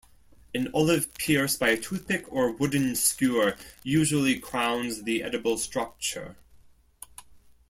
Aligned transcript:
An 0.55 0.67
olive 0.73 1.13
pierced 1.13 1.59
by 1.59 1.69
a 1.69 1.77
toothpick 1.79 2.25
or 2.33 2.51
wooden 2.51 2.95
skewer 2.95 3.55
usually 3.83 4.39
crowns 4.39 5.03
the 5.03 5.21
edible 5.21 5.59
structure. 5.59 6.37